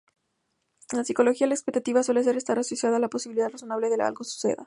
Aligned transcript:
En 0.93 1.03
psicología; 1.05 1.45
la 1.45 1.53
expectativa 1.53 2.01
suele 2.01 2.21
estar 2.21 2.57
asociada 2.57 2.97
la 2.97 3.07
posibilidad 3.07 3.51
razonable 3.51 3.87
de 3.87 3.97
que 3.97 4.01
algo 4.01 4.23
suceda. 4.23 4.57